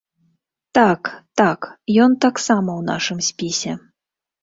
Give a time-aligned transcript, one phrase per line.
[0.77, 1.01] Так,
[1.43, 1.69] так,
[2.07, 3.81] ён таксама ў нашым спісе.